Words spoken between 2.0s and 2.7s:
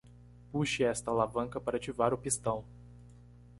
o pistão.